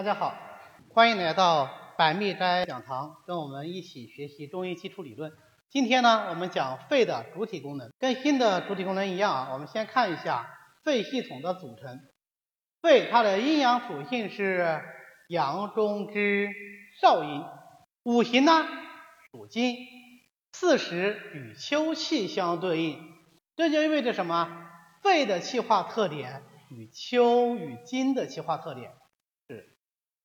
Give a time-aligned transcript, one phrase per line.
[0.00, 0.34] 大家好，
[0.94, 1.68] 欢迎来到
[1.98, 5.30] 百密斋讲堂，跟我们一起学习中医基础理论。
[5.68, 9.50] 今天呢，我们讲肺的主体功能，跟新的主体功能一样啊。
[9.52, 10.48] 我们先看一下
[10.84, 12.00] 肺系统的组成。
[12.80, 14.80] 肺它的阴阳属性是
[15.28, 16.48] 阳中之
[17.02, 17.44] 少阴，
[18.04, 18.66] 五行呢
[19.30, 19.76] 属金，
[20.52, 22.98] 四时与秋气相对应，
[23.54, 24.48] 这就意味着什么？
[25.02, 28.92] 肺的气化特点与秋与金的气化特点。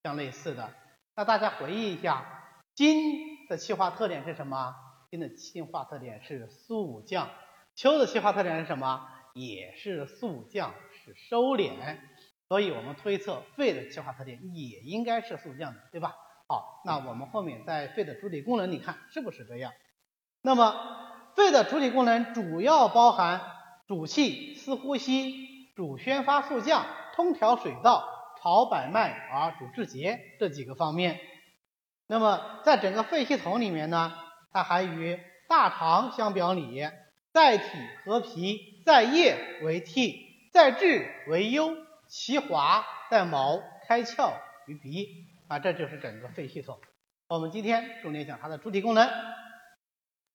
[0.05, 0.71] 相类似的，
[1.15, 2.23] 那大家回忆一下，
[2.75, 4.75] 金的气化特点是什么？
[5.09, 7.27] 金的气化特点是速降。
[7.73, 9.07] 秋的气化特点是什么？
[9.33, 11.97] 也是速降，是收敛。
[12.47, 16.13] 所以我们推测肺的气化特点也应该是速降的，对吧？
[16.47, 19.73] 好，那我们后面在肺的主体功能，你看是不是这样？
[20.43, 23.41] 那么肺的主体功能主要包含
[23.87, 28.11] 主气、司呼吸、主宣发速降、通调水道。
[28.45, 31.19] 好百脉而主治节这几个方面，
[32.05, 34.13] 那么在整个肺系统里面呢，
[34.51, 36.87] 它还与大肠相表里，
[37.33, 37.65] 在体
[38.05, 41.75] 和脾，在液为涕，在志为幽，
[42.07, 44.33] 其华在毛，开窍
[44.67, 45.07] 于鼻
[45.47, 46.77] 啊，这就是整个肺系统。
[47.27, 49.09] 我们今天重点讲它的主体功能。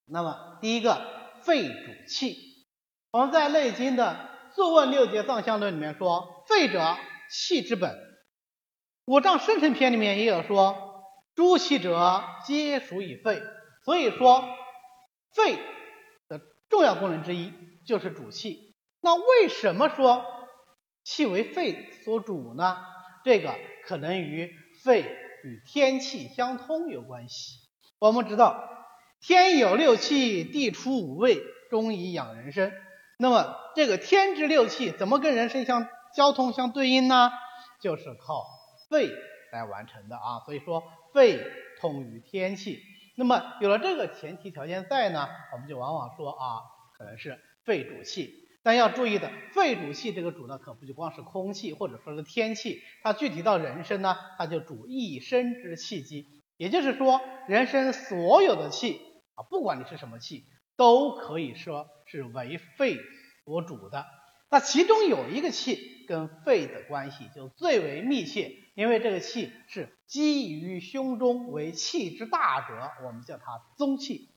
[0.06, 1.00] 那么第一个，
[1.44, 2.36] 肺主气。
[3.12, 6.96] 我们在《内经》的《素问六节藏象论》里面说，肺者。
[7.30, 7.96] 气之本，
[9.04, 13.40] 五脏生成篇里面也有说，诸气者皆属于肺，
[13.84, 14.48] 所以说
[15.32, 15.56] 肺
[16.28, 17.52] 的重要功能之一
[17.86, 18.74] 就是主气。
[19.00, 20.24] 那为什么说
[21.04, 22.76] 气为肺所主呢？
[23.24, 23.54] 这个
[23.86, 25.02] 可能与肺
[25.44, 27.58] 与天气相通有关系。
[27.98, 28.68] 我们知道
[29.20, 32.72] 天有六气，地出五味，中以养人身。
[33.18, 35.86] 那么这个天之六气怎么跟人身相？
[36.14, 37.30] 交通相对应呢，
[37.80, 38.46] 就是靠
[38.88, 39.10] 肺
[39.52, 41.40] 来完成的啊，所以说肺
[41.80, 42.80] 通于天气。
[43.16, 46.60] 那么有了这个前提条件在呢，我们就往往说啊，
[46.96, 48.34] 可能是肺主气。
[48.62, 56.26] 但要注意的，肺主气这个主呢，可不就光是空气或者说是天气，它具体到人身呢，它就主一身之气机。
[56.58, 59.00] 也就是说，人身所有的气
[59.34, 60.44] 啊，不管你是什么气，
[60.76, 62.98] 都可以说是为肺
[63.46, 64.04] 所主的。
[64.50, 74.28] 那其中有一个气跟肺的关系就最为密切，因为这个气是积于胸中为气之大者，我们叫它宗气。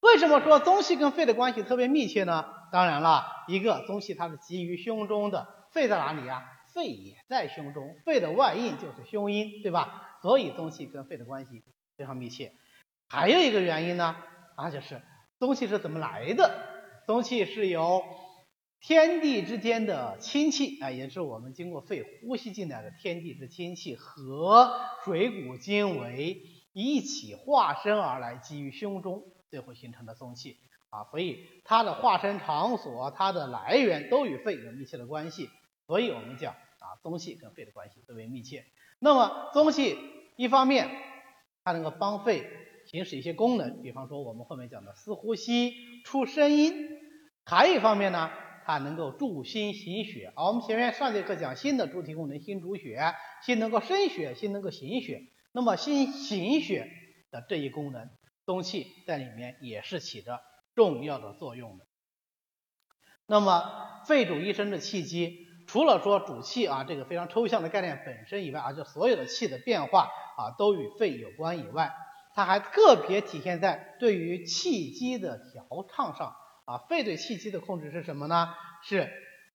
[0.00, 2.46] 为什么说宗气跟肺的关系特别密切呢？
[2.72, 6.50] 当然了，一个宗气它是积于胸中的，肺在哪里呀？
[6.72, 10.16] 肺也在胸中，肺的外应就是胸阴，对吧？
[10.22, 11.62] 所以宗气跟肺的关系
[11.98, 12.54] 非常密切。
[13.10, 14.16] 还有一个原因呢，
[14.56, 15.02] 那就是
[15.38, 17.04] 宗气是怎么来的？
[17.06, 18.02] 宗气是由
[18.80, 24.70] 天地之间的清气啊，也是我们经过肺呼吸进来的天地之清气和
[25.04, 26.40] 水谷精微
[26.72, 30.58] 一起化身而来，基于胸中，最后形成的宗气
[30.90, 31.04] 啊。
[31.10, 35.48] 所以它的化身场所、它的来源都与肺有密切的关系。
[35.86, 38.66] 所以我们讲啊，宗气跟肺的关系最为密切。
[39.00, 39.98] 那么宗气
[40.36, 40.88] 一方面
[41.64, 42.48] 它能够帮肺
[42.86, 45.72] 行使一些功能，比方说我们后面讲的司呼吸、
[46.04, 46.72] 出声音；
[47.44, 48.30] 还有一方面呢。
[48.66, 55.22] 它能够助心行血，好我们前面上节课讲心的主体功能，心主血，心能够生血，心能够行血。
[55.52, 56.90] 那么心行血
[57.30, 58.10] 的这一功能，
[58.44, 60.40] 宗气在里面也是起着
[60.74, 61.86] 重要的作用的。
[63.24, 71.92] 那么肺主一身的气机，除了说主气啊这个非常抽象的概念本身以外，而且所有的气的变化啊都与肺有关以外，
[72.34, 76.34] 它还个别体现在对于气机的调畅上。
[76.66, 78.48] 啊，肺对气机的控制是什么呢？
[78.82, 79.10] 是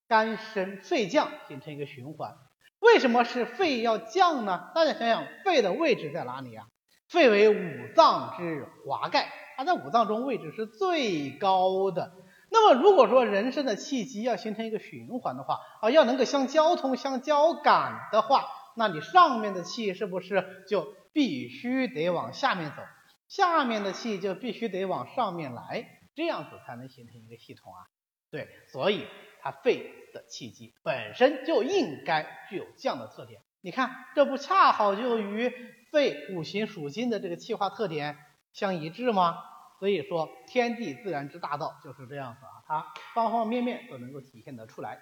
[0.07, 2.33] 肝升肺降，形成一个循环。
[2.79, 4.71] 为什么是肺要降呢？
[4.73, 6.65] 大家想想，肺的位置在哪里啊？
[7.09, 12.13] 肺为五脏之华盖，它在五脏中位置是最高的。
[12.49, 18.45] 那么如果说人生的气机要形成一个循环的话，啊，要能够相交通、相交感的话，
[18.77, 22.81] 那你上面的气是不是就必须得往下面走？
[23.27, 25.85] 下面的气就必须得往上面来？
[26.21, 27.81] 这样子才能形成一个系统啊，
[28.29, 29.07] 对，所以
[29.41, 33.41] 它肺的气机本身就应该具有降的特点。
[33.59, 35.51] 你看，这不恰好就与
[35.91, 38.19] 肺五行属金的这个气化特点
[38.53, 39.39] 相一致吗？
[39.79, 45.01] 所以说，天地自然之大道就是这样子啊，它方方面面都能够体现得出来。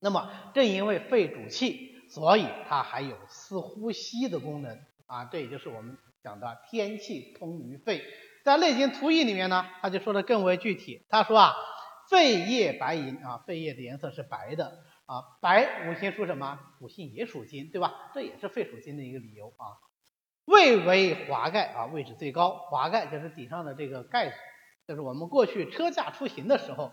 [0.00, 8.04] 那么，正因为肺主气，所以它还有司呼吸的功能啊，这也就是我们讲的天气通于肺。
[8.44, 11.06] 在《内经图义》里面呢，他就说的更为具体。
[11.08, 11.54] 他说啊，
[12.08, 16.58] 肺叶白银啊，肺叶的颜色是白的啊，白五行属什么？
[16.80, 18.10] 五行也属金，对吧？
[18.14, 19.76] 这也是肺属金的一个理由啊。
[20.46, 22.50] 胃为华盖啊，位置最高。
[22.50, 24.36] 华盖就是顶上的这个盖子，
[24.88, 26.92] 就是我们过去车驾出行的时候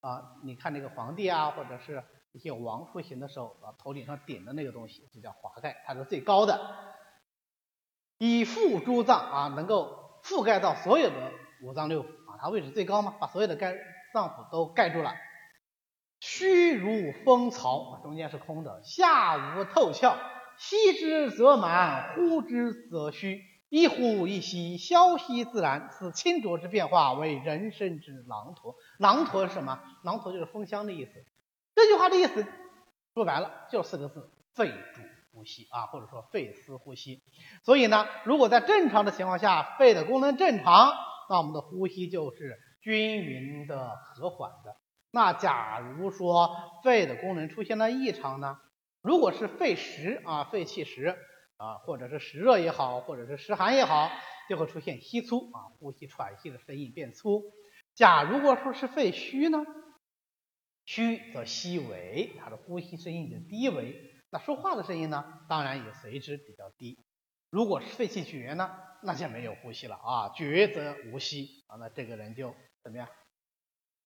[0.00, 2.02] 啊，你看那个皇帝啊，或者是
[2.32, 6.60] 一些王出行的时候啊，头顶上顶的那个东西就叫华盖，它是最高的。
[8.18, 11.32] 以覆诸脏啊，能够覆盖到所有的
[11.62, 13.76] 五脏六腑啊，它位置最高嘛，把所有的盖
[14.12, 15.14] 脏腑都盖住了。
[16.18, 20.16] 虚如蜂巢，中间是空的，下无透窍，
[20.58, 28.74] 吸之则满，呼之则虚，一呼一吸，消息自然，此清浊之变化为人生之狼驼。
[28.98, 29.80] 狼驼是什么？
[30.02, 31.12] 狼驼就是蜂箱的意思。
[31.74, 32.44] 这句话的意思
[33.14, 35.02] 说白了就四个字：肺主
[35.36, 37.22] 呼吸啊，或者说肺司呼吸。
[37.62, 40.94] 所以呢，如果在正常的情况下，肺的功能正常，
[41.28, 44.76] 那我们的呼吸就是均匀的、和缓的。
[45.10, 48.58] 那假如说肺的功能出现了异常呢？
[49.02, 51.14] 如果是肺实啊，肺气实
[51.58, 54.10] 啊，或者是实热也好，或者是实寒也好，
[54.48, 57.42] 就会出现稀粗啊，呼吸喘息的声音变粗。
[57.94, 59.58] 假如果说是肺虚呢，
[60.84, 67.04] 虚则息微，它的呼吸声音就低微，那说话的声音呢，当然也随之比较低。
[67.50, 68.70] 如果是肺气绝呢，
[69.02, 73.08] 那就没有呼吸了啊，绝则无息啊，那这个人就怎么样？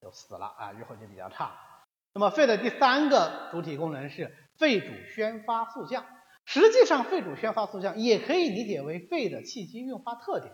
[0.01, 1.55] 就死了啊，日后就比较差。
[2.13, 6.05] 那么肺的第三个主体功能是肺主宣发速降。
[6.45, 10.53] 实际上，肺主宣发速降也可以理解为肺的气机运化特点。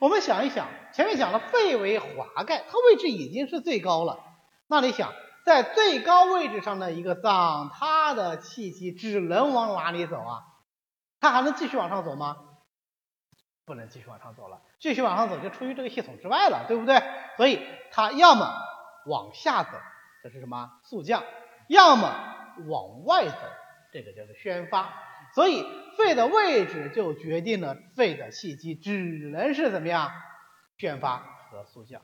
[0.00, 4.18] 我们想一想，前面讲了肺为华盖，它位置已经是最高了。
[4.66, 5.12] 那你想，
[5.44, 10.42] 在最高位置上的一个脏，它的气机只能往哪里走啊？
[11.20, 12.36] 它还能继续往上走吗？
[13.66, 17.02] 不能继续往上走了，继续往上走就出于这个系统之外了，对不对？
[17.36, 17.60] 所以
[17.90, 18.54] 它要么
[19.06, 19.70] 往下走，
[20.22, 21.22] 这是什么速降；
[21.68, 22.12] 要么
[22.68, 23.36] 往外走，
[23.92, 24.92] 这个叫做宣发。
[25.34, 30.12] 所以肺的位置就决定了肺的气机只能是怎么样
[30.76, 31.18] 宣发
[31.50, 32.02] 和速降。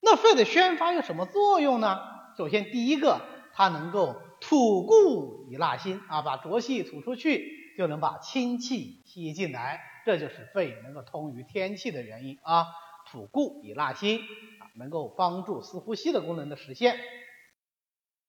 [0.00, 2.19] 那肺的宣发有什么作用呢？
[2.36, 3.20] 首先第一个，
[3.52, 9.80] 它能够吐故以纳新啊，把浊气吐出去，就能把清气吸进来。
[10.06, 12.66] 这就是肺能够通于天气的原因啊，
[13.10, 16.98] 吐故以纳新啊，能够帮助四呼吸的功能的实现。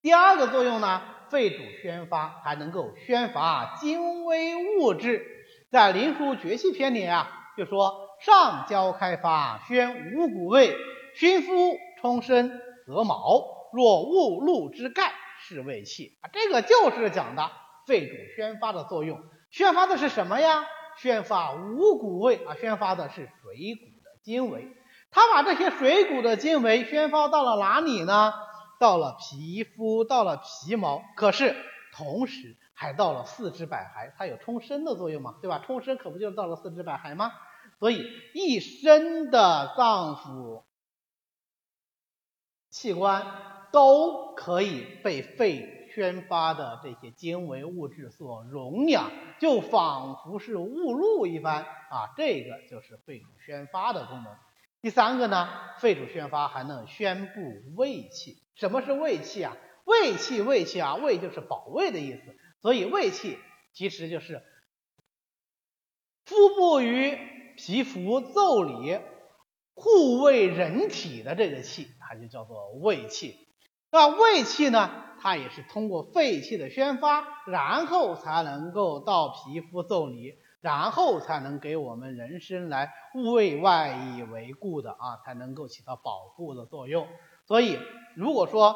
[0.01, 5.25] 第二个作用呢，肺主宣发，还能够宣发精微物质。
[5.69, 10.75] 在《灵枢·绝气篇》里啊，就说上焦开发，宣五谷味，
[11.15, 12.49] 熏肤充身，
[12.85, 13.60] 得毛。
[13.73, 16.29] 若物露之盖，是胃气啊。
[16.31, 17.51] 这个就是讲的
[17.85, 19.21] 肺主宣发的作用。
[19.49, 20.65] 宣发的是什么呀？
[20.97, 24.75] 宣发五谷味啊，宣发的是水谷的精微。
[25.09, 28.33] 他把这些水谷的精微宣发到了哪里呢？
[28.79, 31.03] 到了皮肤，到了皮毛。
[31.15, 31.55] 可是
[31.93, 35.61] 同时还到了四肢百骸，它有充身的作用嘛，对吧？
[35.65, 37.31] 充身可不就是到了四肢百骸吗？
[37.79, 40.63] 所以一身的脏腑
[42.69, 43.25] 器官
[43.71, 45.77] 都可以被肺。
[45.93, 54.33] 宣发的这些精微物质所容养，就仿佛是雾露一般啊，这个就是肺主宣发的功能。
[54.81, 57.41] 第三个呢，肺主宣发还能宣布
[57.75, 58.41] 胃气。
[58.55, 59.57] 什么是胃气啊？
[59.83, 63.37] 胃气，胃气啊，胃就是保卫的意思，所以胃气
[63.73, 64.41] 其实就是
[66.23, 67.17] 腹部与
[67.57, 68.97] 皮肤腠理
[69.73, 73.35] 护卫人体的这个气，它就叫做胃气。
[73.91, 74.89] 那胃气呢？
[75.21, 87.07] 它也是通过肺气的宣发，然后才能够到皮肤腠理，然后才能给我们人身来卫外以为固的啊，才能够起到保护的作用。
[87.45, 87.77] 所以，
[88.15, 88.75] 如果说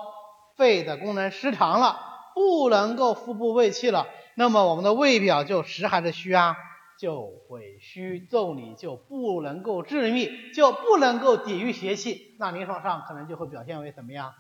[0.56, 1.98] 肺的功能失常了，
[2.36, 4.06] 不能够腹部胃气了，
[4.36, 6.56] 那么我们的胃表就实还是虚啊？
[7.00, 14.34] 就会虚，腠理就不能够致密，就不能够抵御邪气，那临床上可能就会表现为怎么样？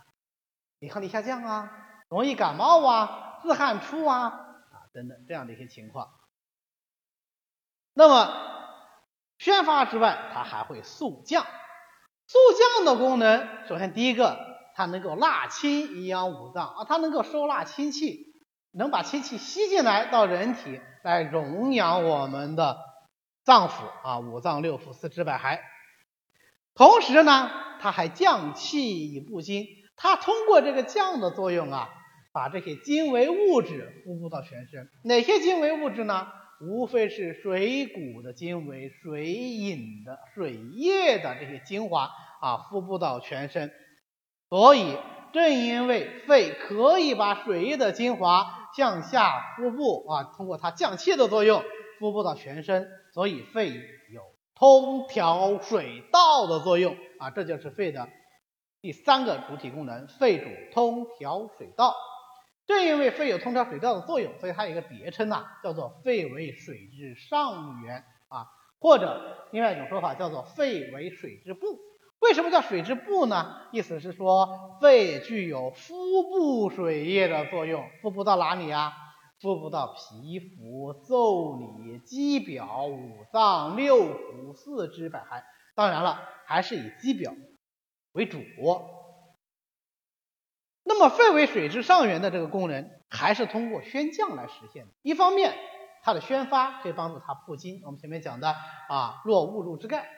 [0.79, 1.71] 抵抗力下降啊，
[2.09, 6.09] 容易感冒啊，自汗出啊啊等等这样的一些情况。
[7.93, 8.33] 那么
[9.37, 11.45] 宣发之外，它还会速降。
[12.27, 12.39] 速
[12.77, 14.37] 降的功能，首先第一个，
[14.75, 18.33] 它能够纳清营养五脏啊，它能够收纳清气，
[18.71, 22.79] 能把清气吸进来到人体来荣养我们的
[23.43, 25.61] 脏腑啊，五脏六腑四肢百骸。
[26.73, 29.67] 同时呢，它还降气以布精。
[29.97, 31.89] 它通过这个降的作用啊，
[32.33, 34.89] 把这些精微物质输布到全身。
[35.03, 36.27] 哪些精微物质呢？
[36.61, 42.09] 无非是水谷的精微、水饮的水液的这些精华
[42.39, 43.71] 啊，敷布到全身。
[44.49, 44.97] 所以
[45.33, 51.61] 正因为肺可以把水液的精华向下输布啊，通过它降气的作用
[51.99, 54.21] 输布到全身，所以肺有
[54.55, 58.07] 通调水道的作用啊，这就是肺的
[58.85, 61.95] 第三个主体功能，肺主通调水道。
[62.67, 68.45] 正因为肺有通调水道的作用，所以它有一个别称呐，叫做肺为水之上源啊，
[68.79, 71.65] 或者另外一种说法叫做肺为水之部。
[72.19, 73.55] 为什么叫水之部呢？
[73.71, 77.89] 意思是说，肺具有腹部水液的作用。
[78.03, 78.93] 腹部到哪里啊？
[79.41, 85.41] 腹部到皮肤、腠理、肌表、五脏六腑、四肢百骸。
[85.73, 87.33] 当然了，还是以肌表
[88.15, 88.41] 为主。
[90.83, 94.91] 那么，肺为水之上源的这个功能，还是通过宣降来实现的。
[95.01, 95.53] 一方面，
[96.03, 98.55] 它的宣发可以帮助它铺津，我们前面讲的
[98.87, 100.09] 啊，若误入之盖。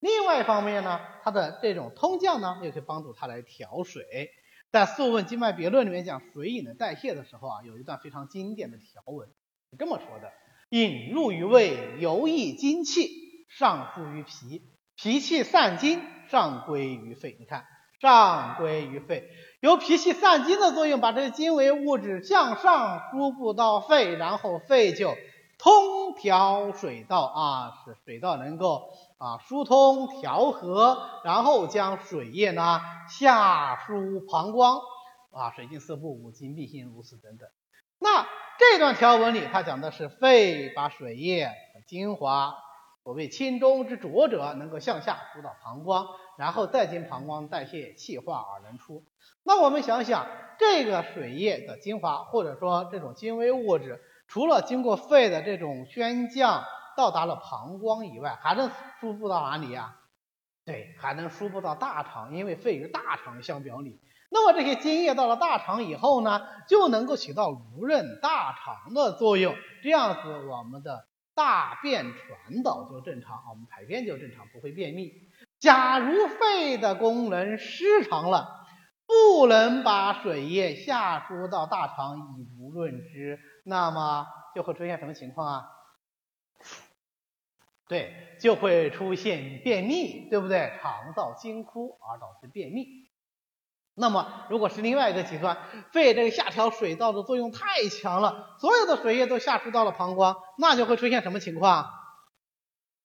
[0.00, 4.30] 另外一方面呢，它的这种通降呢，又可以帮助它来调水。
[4.72, 9.28] 在《素问·经脉别论》里面讲水饮的代谢的时候啊，有一段非常经典的条文，
[9.70, 10.32] 是这么说的：
[10.70, 13.08] 饮入于胃，游溢精气，
[13.48, 14.62] 上输于脾，
[14.96, 17.36] 脾气散精，上归于肺。
[17.38, 17.64] 你看，
[18.00, 19.28] 上归于肺，
[19.60, 25.14] 由脾气散精的作用，把这些精微物质向上输布到肺，然后肺就
[25.58, 28.90] 通调水道啊，使水道能够。
[29.16, 34.80] 啊，疏通调和，然后将水液呢下输膀胱，
[35.30, 37.48] 啊，水尽四布，五经必行如此等等。
[37.98, 38.26] 那
[38.58, 41.50] 这段条文里，它讲的是肺把水液
[41.86, 42.54] 精华，
[43.04, 49.04] 所谓清中之浊者，能够向下输到膀胱，然后再经膀胱代谢气化而能出。
[49.44, 50.26] 那我们想想，
[50.58, 56.64] 这个水液的精华，或者说这种精微物质，除了经过肺的这种宣降。
[56.96, 58.70] 到达了膀胱以外，还能
[59.00, 59.96] 输布到哪里呀？
[60.64, 64.00] 对，还能输布到大肠，因为肺与大肠相表里。
[64.30, 75.12] 那么这些津液到了大肠以后呢，就能够起到濡润大肠的作用，这样子我们的大便传导就正常啊，我们排便就正常，不会便秘。
[75.58, 78.66] 假如肺的功能失常了，
[79.06, 85.70] 不能把水液下输到大肠以无润之，那么就会出现什么情况啊？
[87.86, 90.78] 对，就会出现便秘，对不对？
[90.80, 93.03] 肠道惊枯而导致便秘。
[93.96, 95.56] 那么，如果是另外一个极端，
[95.92, 101.88] 肺这个下调水道的作用太强了，所有的水液都下输到了膀胱，那就会出现什么情况？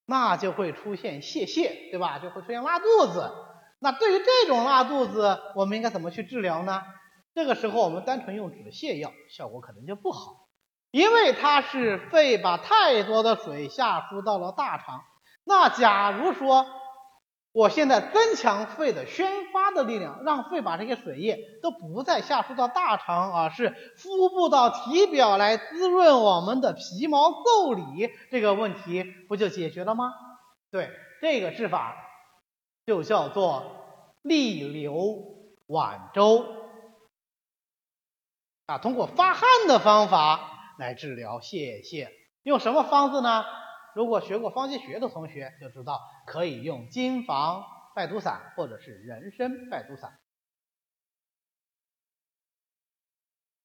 [0.06, 2.18] 那就会出现泄泻，对吧？
[2.18, 3.32] 就会出现拉肚子。
[3.80, 6.82] 那对于这种拉肚子，我们应该怎么去治疗呢？
[7.36, 10.48] 这个时候，我们单纯用止泻药，效果可能就不好。
[10.90, 15.04] 因为它是肺把太多的水下输到了大肠，
[15.44, 16.66] 那假如说
[17.52, 30.14] 我现在增强肺的宣发的力量，让肺把这些水液都不再下输到大肠，而是敷布到体表来滋润我们的皮毛腠理，这个问题不就解决了吗？
[30.72, 30.92] 对，
[31.22, 31.96] 这个治法
[32.86, 33.64] 就叫做
[34.22, 35.24] 利流
[35.68, 36.46] 脘周
[38.68, 40.56] 啊，通过发汗的方法。
[40.80, 42.08] 来治疗泄泻，
[42.44, 43.44] 用什么方子呢？
[43.96, 47.64] 如果学过方剂学的同学就知道，可以用金防
[47.96, 50.20] 败毒散或者是人参败毒散。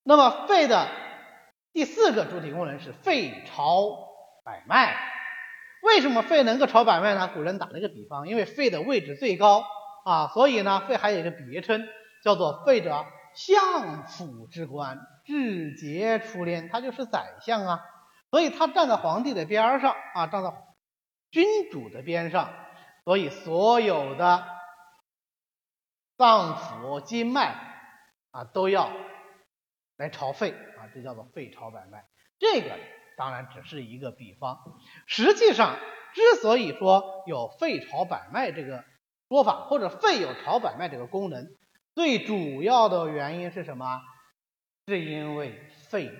[0.02, 0.88] 那么肺的
[1.72, 4.08] 第四个主体功能是肺朝
[4.44, 5.12] 百脉。
[5.82, 7.30] 为什么肺能够朝百脉呢？
[7.34, 9.64] 古人打了一个比方，因为肺的位置最高
[10.04, 11.86] 啊，所以呢，肺还有一个别称，
[12.22, 13.04] 叫做肺者
[13.34, 14.98] 相府之官。
[15.26, 17.80] 至节出帘，他就是宰相啊，
[18.34, 20.52] 所以他站在皇帝的边上啊，站在
[21.30, 22.52] 君主的边上，
[23.04, 24.44] 所以所有的
[26.16, 27.54] 脏腑经脉
[28.32, 28.90] 啊都要
[29.96, 32.08] 来朝肺啊，这叫做肺朝百脉。
[32.40, 32.76] 这个
[33.16, 34.58] 当然只是一个比方，
[35.06, 35.78] 实际上
[36.12, 38.84] 之所以说有肺朝百脉这个
[39.28, 41.46] 说法，或者肺有朝百脉这个功能，
[41.94, 44.00] 最主要的原因是什么？
[44.88, 46.10] 是因为肺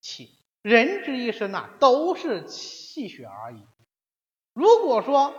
[0.00, 3.62] 气，人之一生呐，都是气血而已。
[4.54, 5.34] 如果说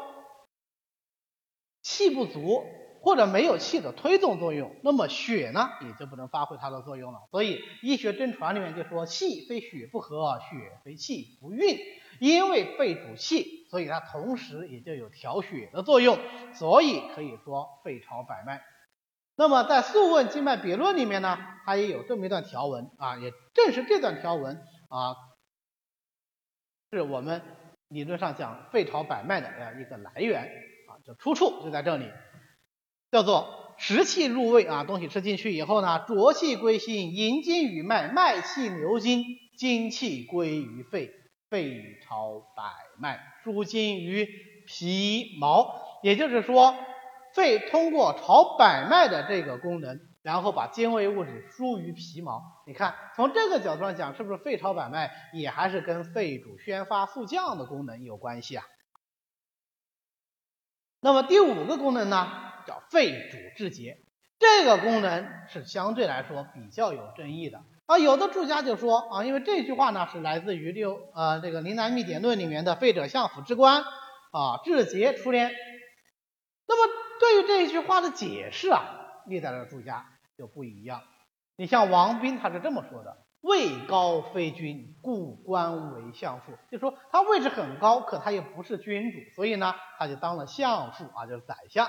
[1.81, 2.63] 气不足
[3.01, 7.19] 或者没有气的推动作用，那么血呢也就不能发挥它的作用了。
[7.31, 11.77] 所以医学真传里面就说：气非血不和，血非气不运。
[12.19, 16.17] 因为肺主气，所以它同时也就有调血的作用。
[16.53, 18.61] 所以可以说肺朝百脉。
[19.35, 24.61] 那么在《素问·经脉别论》里面呢，它也有这么一段条文啊，也正是这段条文
[24.93, 25.17] 啊，
[26.91, 27.41] 是我们
[27.87, 30.43] 理论上讲肺朝百脉的这样一个来源
[30.87, 32.11] 啊，就出处就在这里，
[33.09, 39.23] 叫做食气入胃啊，东西吃进去以后呢，浊气归心，引经于脉，脉气流经，
[39.57, 41.11] 精气归于肺，
[41.49, 42.63] 肺朝百
[42.99, 44.27] 脉，输精于
[44.67, 45.99] 皮毛。
[46.03, 46.77] 也就是说，
[47.33, 52.63] 肺通过朝百脉的这个功能，然后把精微物质输于皮毛。
[52.65, 58.65] 你看，从这个角度上讲，是不是肺朝百脉也还是跟肺主宣发速降的功能有关系啊？
[61.01, 62.27] 那么第五个功能呢，
[62.65, 63.97] 叫肺主治节。
[64.39, 67.97] 这个功能是相对来说比较有争议的啊。
[67.97, 75.51] 有的注家就说啊，因为这句话呢是来自于六呃这个《灵南秘典论》里面的“肺者相府之官啊，治节出焉”。
[76.67, 78.81] 那么对于这一句话的解释啊，
[79.27, 81.01] 历代的注家就不一样。
[81.55, 91.87] 你像王斌他是这么说的：“位高非君，故官为相父。”就说他位置很高，可他也不是君主，所以呢，他就当了相父啊，就是宰相。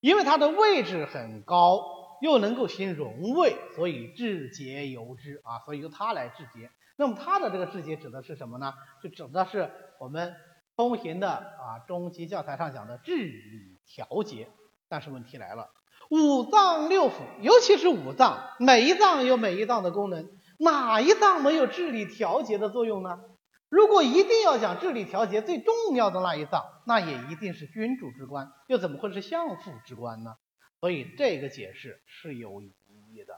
[0.00, 1.82] 因为他的位置很高，
[2.22, 6.70] 又能够行荣位，所以治节由之啊，所以由他来治节。
[6.96, 8.72] 那么他的这个治节指的是什么呢？
[9.02, 10.34] 就指的是我们
[10.76, 13.76] 通行的啊中级教材上讲的治理。
[13.88, 14.48] 调节，
[14.88, 15.70] 但是问题来了，
[16.10, 23.20] 五脏六腑，尤其是五脏，每一脏有每一脏的功能，哪一脏没有治理调节的作用呢？
[23.68, 30.36] 如果一定要讲治理调节最重要的那一脏，那也一定是君主之官，又怎么会是相父之官呢？
[30.80, 32.72] 所以这个解释是有疑
[33.12, 33.34] 义的。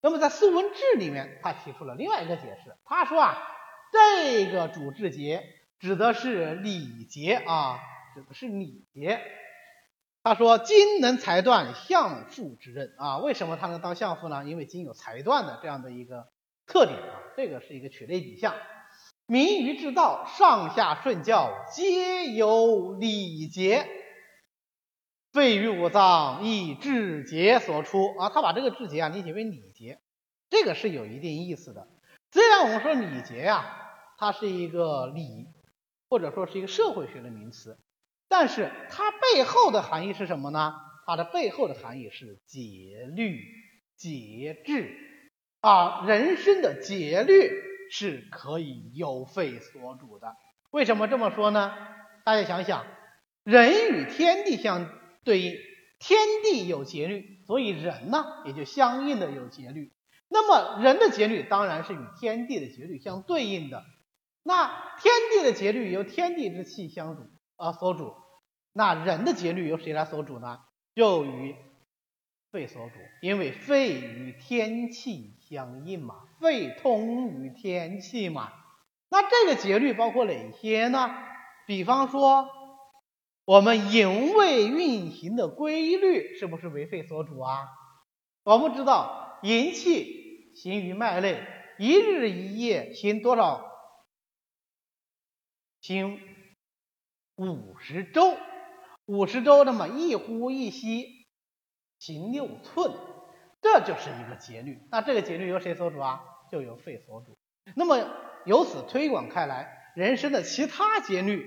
[0.00, 3.36] 那么在《素问志》里面，他提出了另外一个解释，他说啊，
[3.90, 5.42] 这个主治节
[5.80, 7.80] 指的是礼节啊。
[8.14, 9.20] 指的是礼节。
[10.24, 14.42] 他说：“金能裁断相父之任啊，为什么他能当相父呢？
[14.46, 16.28] 因为金有裁断的这样的一个
[16.66, 18.54] 特点啊，这个是一个取类比象。
[19.26, 23.86] 民于治道，上下顺教，皆有礼节。
[25.30, 28.30] 肺于五脏亦治节所出啊。
[28.30, 30.00] 他把这个治节啊理解为礼节，
[30.48, 31.86] 这个是有一定意思的。
[32.32, 35.48] 虽然我们说礼节呀，它是一个礼，
[36.08, 37.76] 或者说是一个社会学的名词。”
[38.36, 40.74] 但是它背后的含义是什么呢？
[41.06, 43.40] 它的背后的含义是节律、
[43.96, 44.92] 节制
[45.60, 47.48] 啊，人生的节律
[47.92, 50.34] 是可以由肺所主的。
[50.72, 51.76] 为什么这么说呢？
[52.24, 52.84] 大家想想，
[53.44, 54.90] 人与天地相
[55.22, 55.54] 对应，
[56.00, 59.92] 天地有节律，所以人呢也就相应的有节律。
[60.28, 63.84] 那么人的节律当然是与天地的节律相对应的。
[64.42, 64.66] 那
[65.00, 67.22] 天地的节律由天地之气相主
[67.54, 68.23] 啊所主。
[68.76, 70.64] 那人的节律由谁来所主呢？
[70.96, 71.54] 就与
[72.50, 78.52] 肺所主，因为肺与天气相应嘛，肺通于天气嘛。
[79.08, 81.08] 那这个节律包括哪些呢？
[81.66, 82.48] 比方说，
[83.44, 87.68] 我们营卫运行的规律是不是为肺所主啊？
[88.42, 91.46] 我们知道，营气行于脉内，
[91.78, 93.70] 一日一夜行多少？
[95.80, 96.20] 行
[97.36, 98.36] 五十周。
[99.06, 101.26] 五十周，那么一呼一吸
[101.98, 102.92] 行六寸，
[103.60, 104.80] 这就是一个节律。
[104.90, 106.22] 那这个节律由谁所主啊？
[106.50, 107.36] 就由肺所主。
[107.74, 107.98] 那么
[108.44, 111.46] 由此推广开来，人生的其他节律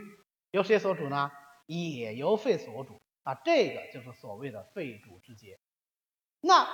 [0.52, 1.32] 由谁所主呢？
[1.66, 3.00] 也由肺所主。
[3.24, 5.60] 啊，这个就是所谓的肺主之节。
[6.40, 6.68] 那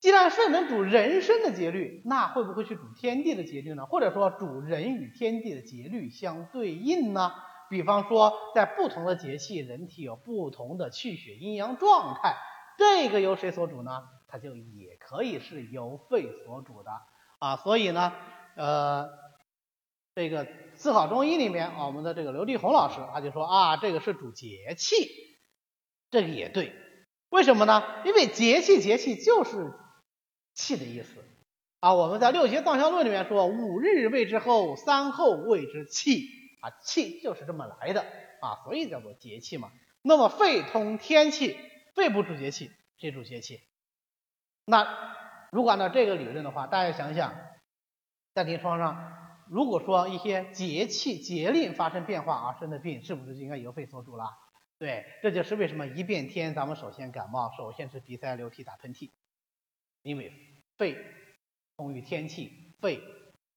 [0.00, 3.86] 既然肺能主人生的节律，那会不会去主天地的节律呢？
[3.86, 7.32] 或者说主人与天地的节律相对应呢？
[7.68, 12.36] 比方说，在不同的节气，人体有不同的气血阴阳状态，
[12.78, 14.08] 这个由谁所主呢？
[14.28, 16.90] 它就也可以是由肺所主的
[17.38, 17.56] 啊。
[17.56, 18.12] 所以呢，
[18.56, 19.08] 呃，
[20.14, 25.08] 这个思考中医里面啊，我们的这个刘立红老师他就说啊，这个是主节气，
[26.10, 26.72] 这个也对。
[27.30, 27.82] 为什么呢？
[28.04, 29.72] 因为节气节气就是
[30.54, 31.24] 气的意思
[31.80, 31.94] 啊。
[31.94, 36.35] 我们在六节藏象论里面说，五日谓之后，三候谓之气。
[36.66, 38.00] 啊，气就是这么来的
[38.40, 39.70] 啊，所以叫做节气嘛。
[40.02, 41.56] 那么肺通天气，
[41.94, 43.60] 肺不主节气，谁主节气？
[44.64, 45.14] 那
[45.52, 47.36] 如果按照这个理论的话，大家想想，
[48.34, 54.24] 在临床上，如果说一些节气节令发生变化而生的病，是不是就应该由肺所主了？
[54.76, 59.12] 对，这就是为什么一变天，咱们首先感冒，首先是鼻塞流涕打喷嚏，
[60.02, 60.32] 因为
[60.76, 60.98] 肺
[61.76, 63.00] 通于天气，肺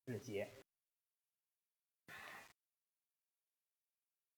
[0.06, 0.59] 治节。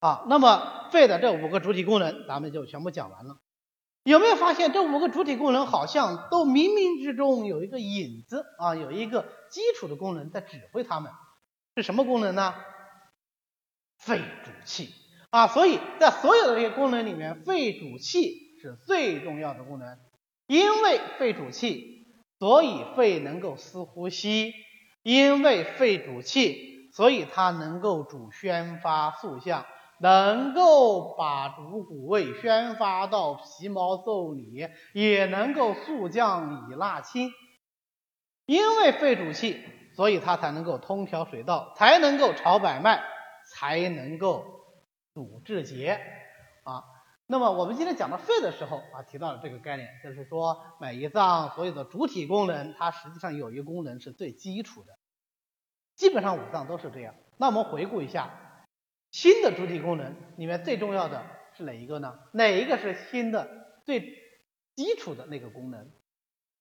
[0.02, 3.38] 好，那么肺的这五个主体功能，咱们就全部讲完了。
[4.04, 11.12] 有没有发现这五个主体功能好像都冥冥之中有一个影子啊，有一个基础的功能在指挥它们？
[11.76, 12.56] 是什么功能呢？
[14.00, 14.90] 肺主气
[15.30, 20.00] 啊，所以在所有的这些功能里面，肺主气是最重要的功能。
[20.48, 22.08] 因为肺主气，
[22.40, 24.52] 所以肺能够司呼吸；
[25.04, 29.68] 因为肺主气，所以它能够主宣发肃降，
[30.02, 37.32] 能够把主谷味宣发到皮毛腠理，也能够速降以纳清。
[38.48, 39.64] 因为肺主气，
[39.96, 43.04] 所以它才能够通调水道，才能够朝百脉，
[43.54, 44.46] 才能够
[45.14, 46.00] 主治节
[46.64, 46.84] 啊。
[47.28, 54.94] 那么我们今天讲到肺的时候啊，提到了这个概念，就是说每一脏所有的主体功能，它实际上有一个功能是最基础的，
[55.96, 57.14] 基本上五脏都是这样。
[57.38, 58.51] 那我们回顾一下，
[59.12, 61.26] 心的主体功能里面最重要的
[61.58, 62.20] 是哪一个呢？
[62.34, 64.00] 哪一个是心的最
[64.76, 65.92] 基础的那个功能？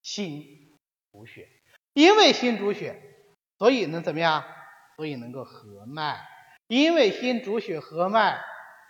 [0.02, 0.78] 心
[1.12, 1.48] 主血，
[1.94, 3.00] 因为心主血，
[3.58, 4.44] 所以能怎么样？
[4.96, 6.20] 所以能够合脉，
[6.66, 8.40] 因为心主血合脉。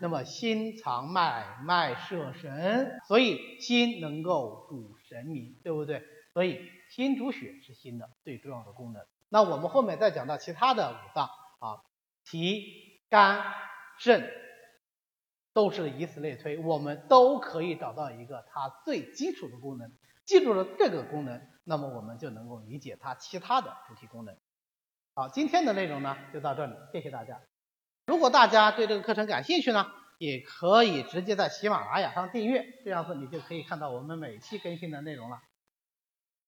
[0.03, 6.03] 那么心藏脉，脉摄神，所以心能够主神明，对不对？
[6.33, 9.05] 所以心主血是心的最重要的功能。
[9.29, 11.27] 那我们后面再讲到其他的五脏
[11.59, 11.85] 啊，
[12.25, 13.45] 脾、肝、
[13.99, 14.31] 肾，
[15.53, 19.93] 都是以此类推，我们都可以找到一个它最基础的功能。
[20.25, 24.37] 记住了这个功能，那么我们就能够理解它其他的主体功能。
[25.13, 27.41] 好，今天的内容呢就到这里，谢谢大家。
[28.07, 35.41] 如果大家对这个课程感兴趣呢，也可以直接在喜马拉雅上订阅，这样子你就可以看到我们每期更新的内容了。